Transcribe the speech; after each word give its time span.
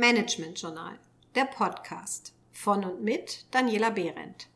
Management 0.00 0.58
Journal, 0.58 0.98
der 1.34 1.44
Podcast 1.44 2.32
von 2.52 2.82
und 2.86 3.02
mit 3.02 3.44
Daniela 3.50 3.90
Behrendt. 3.90 4.48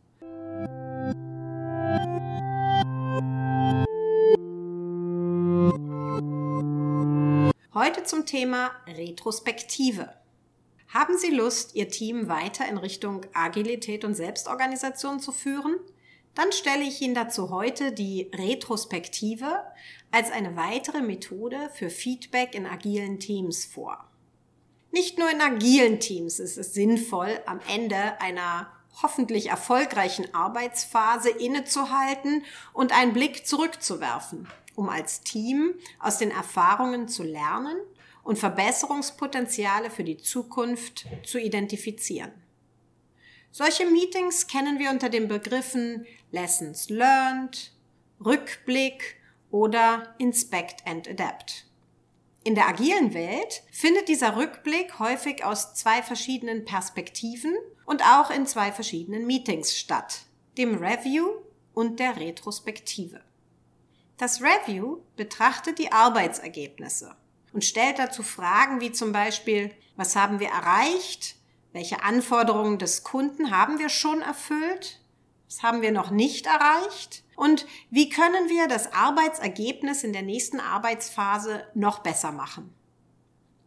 Heute 7.75 8.05
zum 8.05 8.25
Thema 8.25 8.71
Retrospektive. 8.87 10.15
Haben 10.89 11.19
Sie 11.19 11.31
Lust, 11.31 11.75
Ihr 11.75 11.91
Team 11.91 12.29
weiter 12.29 12.67
in 12.67 12.79
Richtung 12.79 13.27
Agilität 13.35 14.07
und 14.07 14.15
Selbstorganisation 14.15 15.21
zu 15.21 15.31
führen? 15.31 15.77
Dann 16.35 16.53
stelle 16.53 16.85
ich 16.85 17.03
Ihnen 17.03 17.15
dazu 17.15 17.51
heute 17.51 17.93
die 17.93 18.31
Retrospektive 18.35 19.63
als 20.11 20.31
eine 20.31 20.57
weitere 20.57 21.03
Methode 21.03 21.71
für 21.75 21.91
Feedback 21.91 22.55
in 22.55 22.65
agilen 22.65 23.21
Teams 23.21 23.67
vor. 23.67 24.09
Nicht 24.95 25.19
nur 25.19 25.29
in 25.29 25.41
agilen 25.41 25.99
Teams 25.99 26.39
ist 26.39 26.57
es 26.57 26.73
sinnvoll, 26.73 27.41
am 27.47 27.59
Ende 27.69 28.21
einer 28.21 28.69
hoffentlich 29.03 29.49
erfolgreichen 29.49 30.33
Arbeitsphase 30.33 31.31
innezuhalten 31.31 32.45
und 32.73 32.97
einen 32.97 33.13
Blick 33.13 33.45
zurückzuwerfen, 33.45 34.47
um 34.77 34.89
als 34.89 35.23
Team 35.23 35.75
aus 35.99 36.19
den 36.19 36.31
Erfahrungen 36.31 37.09
zu 37.09 37.25
lernen 37.25 37.77
und 38.23 38.39
Verbesserungspotenziale 38.39 39.91
für 39.91 40.05
die 40.05 40.19
Zukunft 40.19 41.07
zu 41.25 41.41
identifizieren. 41.41 42.31
Solche 43.51 43.87
Meetings 43.87 44.47
kennen 44.47 44.79
wir 44.79 44.91
unter 44.91 45.09
den 45.09 45.27
Begriffen 45.27 46.07
Lessons 46.31 46.89
Learned, 46.89 47.73
Rückblick 48.25 49.17
oder 49.51 50.15
Inspect 50.19 50.87
and 50.87 51.09
Adapt. 51.09 51.67
In 52.45 52.55
der 52.55 52.69
agilen 52.69 53.15
Welt 53.15 53.63
findet 53.73 54.09
dieser 54.09 54.37
Rückblick 54.37 54.99
häufig 54.99 55.45
aus 55.45 55.75
zwei 55.75 56.03
verschiedenen 56.03 56.67
Perspektiven 56.67 57.55
und 57.87 58.03
auch 58.03 58.31
in 58.31 58.47
zwei 58.47 58.71
verschiedenen 58.71 59.27
Meetings 59.27 59.75
statt, 59.75 60.27
dem 60.59 60.77
Review 60.77 61.27
und 61.73 62.01
der 62.01 62.17
Retrospektive. 62.17 63.23
Das 64.19 64.43
Review 64.43 64.99
betrachtet 65.17 65.79
die 65.79 65.91
Arbeitsergebnisse 65.91 67.17
und 67.55 67.65
stellt 67.65 67.99
dazu 67.99 68.23
Fragen 68.23 68.83
wie 68.83 68.93
zum 68.93 69.13
Beispiel, 69.13 69.71
was 69.97 70.15
haben 70.15 70.39
wir 70.39 70.49
erreicht, 70.49 71.37
welche 71.73 72.03
Anforderungen 72.03 72.79
des 72.79 73.05
Kunden 73.05 73.51
haben 73.51 73.79
wir 73.79 73.89
schon 73.89 74.21
erfüllt? 74.21 75.01
Was 75.55 75.63
haben 75.63 75.83
wir 75.83 75.93
noch 75.93 76.11
nicht 76.11 76.47
erreicht? 76.47 77.23
Und 77.37 77.65
wie 77.89 78.09
können 78.09 78.49
wir 78.49 78.67
das 78.67 78.93
Arbeitsergebnis 78.93 80.03
in 80.03 80.13
der 80.13 80.23
nächsten 80.23 80.59
Arbeitsphase 80.59 81.65
noch 81.75 82.01
besser 82.01 82.33
machen? 82.33 82.75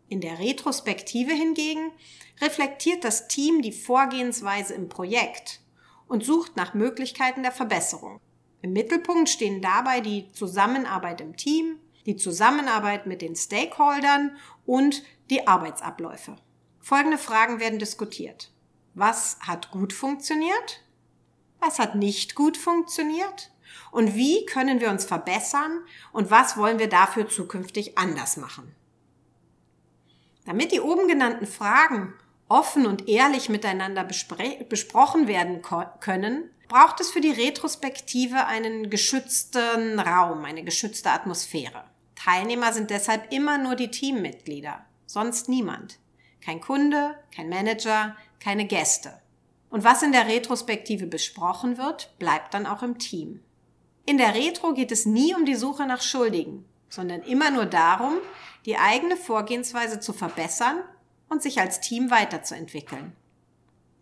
In 0.10 0.20
der 0.20 0.38
Retrospektive 0.38 1.32
hingegen 1.32 1.94
reflektiert 2.42 3.06
das 3.06 3.30
Team 3.30 3.62
die 3.62 3.72
Vorgehensweise 3.72 4.74
im 4.74 4.90
Projekt 4.90 5.62
und 6.10 6.26
sucht 6.26 6.58
nach 6.58 6.74
Möglichkeiten 6.74 7.42
der 7.42 7.54
Verbesserung. 7.54 8.20
Im 8.62 8.74
Mittelpunkt 8.74 9.30
stehen 9.30 9.62
dabei 9.62 10.02
die 10.02 10.30
Zusammenarbeit 10.34 11.22
im 11.22 11.38
Team, 11.38 11.80
die 12.06 12.18
Zusammenarbeit 12.18 13.06
mit 13.08 13.22
den 13.22 13.38
Stakeholdern 13.38 14.36
und 14.66 15.04
die 15.30 15.48
Arbeitsabläufe. 15.48 16.36
Folgende 16.82 17.18
Fragen 17.18 17.62
werden 17.62 17.80
diskutiert. 17.80 18.52
Was 18.94 19.40
hat 19.40 19.72
gut 19.72 19.94
funktioniert? 19.94 20.84
Was 21.60 21.80
hat 21.80 21.96
nicht 21.96 22.36
gut 22.36 22.58
funktioniert? 22.58 23.52
Und 23.92 24.16
wie 24.16 24.46
können 24.46 24.80
wir 24.80 24.90
uns 24.90 25.06
verbessern? 25.06 25.80
Und 26.12 26.30
was 26.30 26.58
wollen 26.58 26.80
wir 26.80 26.90
dafür 26.90 27.30
zukünftig 27.30 27.98
anders 27.98 28.38
machen? 28.38 28.76
Damit 30.46 30.72
die 30.72 30.82
oben 30.82 31.08
genannten 31.08 31.46
Fragen 31.46 32.14
offen 32.48 32.86
und 32.86 33.10
ehrlich 33.10 33.50
miteinander 33.50 34.04
besprochen 34.04 35.28
werden 35.28 35.62
können, 36.00 36.50
braucht 36.68 37.00
es 37.00 37.12
für 37.12 37.22
die 37.22 37.32
Retrospektive 37.32 38.46
einen 38.46 38.90
geschützten 38.90 40.00
Raum, 40.00 40.46
eine 40.46 40.64
geschützte 40.64 41.12
Atmosphäre. 41.12 41.84
Teilnehmer 42.16 42.74
sind 42.74 42.90
deshalb 42.90 43.32
immer 43.32 43.58
nur 43.58 43.76
die 43.76 43.92
Teammitglieder, 43.92 44.86
sonst 45.06 45.50
niemand. 45.50 46.00
Kein 46.42 46.62
Kunde, 46.62 47.18
kein 47.36 47.50
Manager, 47.50 48.16
keine 48.40 48.66
Gäste. 48.66 49.20
Und 49.70 49.84
was 49.84 50.02
in 50.02 50.12
der 50.12 50.28
Retrospektive 50.28 51.08
besprochen 51.08 51.78
wird, 51.78 52.18
bleibt 52.20 52.54
dann 52.54 52.66
auch 52.66 52.84
im 52.84 52.98
Team. 52.98 53.42
In 54.06 54.18
der 54.18 54.36
Retro 54.36 54.74
geht 54.74 54.92
es 54.92 55.06
nie 55.06 55.36
um 55.36 55.46
die 55.46 55.56
Suche 55.56 55.86
nach 55.86 56.02
Schuldigen, 56.02 56.66
sondern 56.90 57.22
immer 57.22 57.52
nur 57.52 57.66
darum, 57.66 58.14
die 58.66 58.78
eigene 58.78 59.18
Vorgehensweise 59.18 60.00
zu 60.00 60.14
verbessern 60.14 60.82
und 61.30 61.44
sich 61.44 61.60
als 61.60 61.82
Team 61.82 62.10
weiterzuentwickeln. 62.10 63.14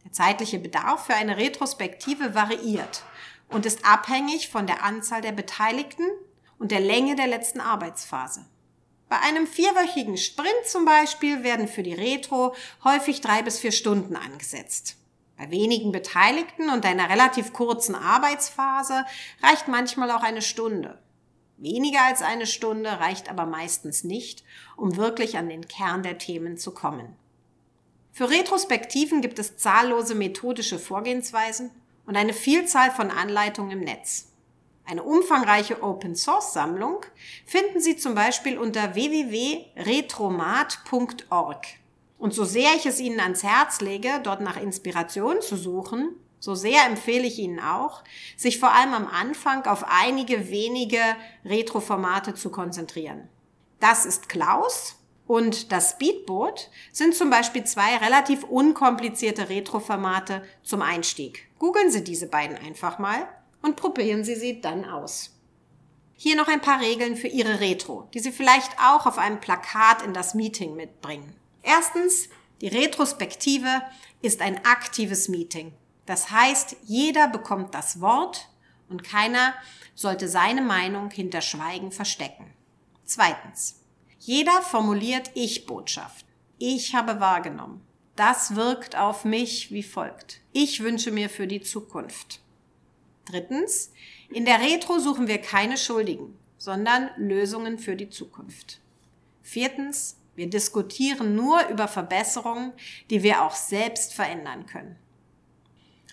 Der 0.03 0.11
zeitliche 0.11 0.59
Bedarf 0.59 1.07
für 1.07 1.15
eine 1.15 1.37
Retrospektive 1.37 2.35
variiert 2.35 3.03
und 3.49 3.65
ist 3.65 3.85
abhängig 3.85 4.49
von 4.49 4.67
der 4.67 4.83
Anzahl 4.83 5.21
der 5.21 5.31
Beteiligten 5.31 6.05
und 6.59 6.71
der 6.71 6.79
Länge 6.79 7.15
der 7.15 7.27
letzten 7.27 7.59
Arbeitsphase. 7.59 8.45
Bei 9.09 9.19
einem 9.19 9.47
vierwöchigen 9.47 10.17
Sprint 10.17 10.65
zum 10.67 10.85
Beispiel 10.85 11.43
werden 11.43 11.67
für 11.67 11.83
die 11.83 11.93
Retro 11.93 12.55
häufig 12.83 13.21
drei 13.21 13.41
bis 13.41 13.59
vier 13.59 13.71
Stunden 13.71 14.15
angesetzt. 14.15 14.97
Bei 15.37 15.51
wenigen 15.51 15.91
Beteiligten 15.91 16.69
und 16.69 16.85
einer 16.85 17.09
relativ 17.09 17.51
kurzen 17.51 17.95
Arbeitsphase 17.95 19.05
reicht 19.43 19.67
manchmal 19.67 20.11
auch 20.11 20.23
eine 20.23 20.41
Stunde. 20.41 20.97
Weniger 21.57 22.03
als 22.03 22.21
eine 22.21 22.47
Stunde 22.47 22.99
reicht 22.99 23.29
aber 23.29 23.45
meistens 23.45 24.03
nicht, 24.03 24.43
um 24.75 24.97
wirklich 24.97 25.37
an 25.37 25.47
den 25.49 25.67
Kern 25.67 26.03
der 26.03 26.17
Themen 26.17 26.57
zu 26.57 26.73
kommen. 26.73 27.15
Für 28.11 28.29
Retrospektiven 28.29 29.21
gibt 29.21 29.39
es 29.39 29.57
zahllose 29.57 30.15
methodische 30.15 30.79
Vorgehensweisen 30.79 31.71
und 32.05 32.15
eine 32.15 32.33
Vielzahl 32.33 32.91
von 32.91 33.11
Anleitungen 33.11 33.71
im 33.71 33.81
Netz. 33.81 34.31
Eine 34.85 35.03
umfangreiche 35.03 35.81
Open-Source-Sammlung 35.81 37.01
finden 37.45 37.81
Sie 37.81 37.97
zum 37.97 38.15
Beispiel 38.15 38.57
unter 38.57 38.95
www.retromat.org. 38.95 41.67
Und 42.17 42.33
so 42.33 42.43
sehr 42.43 42.75
ich 42.75 42.85
es 42.85 42.99
Ihnen 42.99 43.19
ans 43.19 43.43
Herz 43.43 43.81
lege, 43.81 44.19
dort 44.23 44.41
nach 44.41 44.61
Inspiration 44.61 45.41
zu 45.41 45.57
suchen, 45.57 46.15
so 46.39 46.53
sehr 46.53 46.85
empfehle 46.85 47.25
ich 47.25 47.39
Ihnen 47.39 47.59
auch, 47.59 48.03
sich 48.37 48.59
vor 48.59 48.71
allem 48.71 48.93
am 48.93 49.07
Anfang 49.07 49.65
auf 49.65 49.83
einige 49.87 50.49
wenige 50.49 51.01
Retro-Formate 51.43 52.35
zu 52.35 52.51
konzentrieren. 52.51 53.27
Das 53.79 54.05
ist 54.05 54.29
Klaus 54.29 54.95
und 55.27 55.71
das 55.71 55.91
Speedboot 55.91 56.69
sind 56.91 57.15
zum 57.15 57.29
Beispiel 57.29 57.63
zwei 57.63 57.97
relativ 57.97 58.43
unkomplizierte 58.43 59.49
Retro-Formate 59.49 60.43
zum 60.63 60.81
Einstieg. 60.81 61.47
Googeln 61.57 61.89
Sie 61.89 62.03
diese 62.03 62.27
beiden 62.27 62.57
einfach 62.57 62.99
mal 62.99 63.27
und 63.61 63.75
probieren 63.75 64.23
Sie 64.23 64.35
sie 64.35 64.61
dann 64.61 64.85
aus. 64.85 65.31
Hier 66.13 66.35
noch 66.35 66.47
ein 66.47 66.61
paar 66.61 66.79
Regeln 66.79 67.15
für 67.15 67.27
Ihre 67.27 67.59
Retro, 67.59 68.07
die 68.13 68.19
Sie 68.19 68.31
vielleicht 68.31 68.71
auch 68.79 69.05
auf 69.05 69.17
einem 69.17 69.39
Plakat 69.39 70.03
in 70.03 70.13
das 70.13 70.35
Meeting 70.35 70.75
mitbringen. 70.75 71.35
Erstens, 71.65 72.29
die 72.61 72.67
Retrospektive 72.67 73.81
ist 74.21 74.41
ein 74.41 74.63
aktives 74.65 75.27
Meeting. 75.27 75.73
Das 76.05 76.29
heißt, 76.29 76.77
jeder 76.83 77.27
bekommt 77.27 77.73
das 77.73 77.99
Wort 77.99 78.47
und 78.87 79.03
keiner 79.03 79.55
sollte 79.95 80.29
seine 80.29 80.61
Meinung 80.61 81.09
hinter 81.09 81.41
Schweigen 81.41 81.91
verstecken. 81.91 82.53
Zweitens, 83.03 83.81
jeder 84.19 84.61
formuliert 84.61 85.31
Ich-Botschaft. 85.33 86.25
Ich 86.59 86.93
habe 86.93 87.19
wahrgenommen. 87.19 87.81
Das 88.15 88.55
wirkt 88.55 88.95
auf 88.95 89.25
mich 89.25 89.71
wie 89.71 89.83
folgt. 89.83 90.41
Ich 90.53 90.81
wünsche 90.83 91.11
mir 91.11 91.29
für 91.29 91.47
die 91.47 91.61
Zukunft. 91.61 92.41
Drittens, 93.25 93.91
in 94.29 94.45
der 94.45 94.61
Retro 94.61 94.99
suchen 94.99 95.27
wir 95.27 95.39
keine 95.39 95.77
Schuldigen, 95.77 96.37
sondern 96.57 97.09
Lösungen 97.17 97.79
für 97.79 97.95
die 97.95 98.09
Zukunft. 98.09 98.79
Viertens, 99.41 100.17
wir 100.35 100.49
diskutieren 100.49 101.35
nur 101.35 101.67
über 101.67 101.87
Verbesserungen, 101.87 102.73
die 103.09 103.23
wir 103.23 103.43
auch 103.43 103.55
selbst 103.55 104.13
verändern 104.13 104.65
können. 104.65 104.97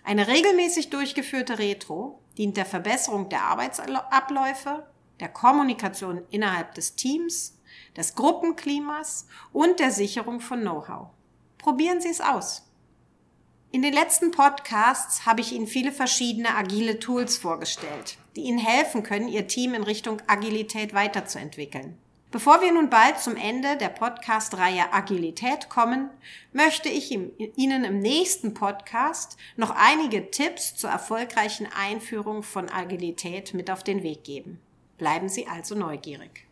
Eine 0.05 0.29
regelmäßig 0.29 0.91
durchgeführte 0.91 1.59
Retro 1.59 2.21
dient 2.37 2.57
der 2.57 2.67
Verbesserung 2.67 3.29
der 3.29 3.43
Arbeitsabläufe, 3.43 4.87
der 5.21 5.29
Kommunikation 5.29 6.23
innerhalb 6.31 6.75
des 6.75 6.97
Teams, 6.97 7.59
des 7.97 8.15
Gruppenklimas 8.15 9.27
und 9.53 9.79
der 9.79 9.91
Sicherung 9.91 10.41
von 10.41 10.61
Know-how. 10.61 11.09
Probieren 11.59 12.01
Sie 12.01 12.09
es 12.09 12.21
aus. 12.21 12.69
In 13.71 13.83
den 13.83 13.95
letzten 13.95 14.33
Podcasts 14.33 15.25
habe 15.25 15.41
ich 15.41 15.53
Ihnen 15.53 15.67
viele 15.67 15.93
verschiedene 15.93 16.55
agile 16.57 16.99
Tools 16.99 17.39
vorgestellt, 17.39 18.19
die 18.37 18.43
Ihnen 18.43 18.59
helfen 18.59 19.03
können, 19.03 19.29
Ihr 19.29 19.47
Team 19.47 19.75
in 19.75 19.83
Richtung 19.83 20.21
Agilität 20.27 20.93
weiterzuentwickeln. 20.93 21.97
Bevor 22.33 22.63
wir 22.63 22.73
nun 22.73 22.89
bald 22.89 23.19
zum 23.19 23.37
Ende 23.37 23.77
der 23.77 23.91
Podcast-Reihe 23.91 24.91
Agilität 24.95 25.69
kommen, 25.69 26.09
möchte 26.55 26.89
ich 26.89 27.11
Ihnen 27.11 27.85
im 27.85 27.99
nächsten 27.99 28.55
Podcast 28.55 29.37
noch 29.57 29.69
einige 29.77 30.31
Tipps 30.31 30.75
zur 30.75 30.89
erfolgreichen 30.89 31.69
Einführung 31.79 32.43
von 32.43 32.71
Agilität 32.71 33.53
mit 33.53 33.71
auf 33.71 33.85
den 33.85 34.03
Weg 34.03 34.25
geben. 34.25 34.59
Bleiben 34.97 35.29
Sie 35.29 35.47
also 35.47 35.75
neugierig. 35.75 36.41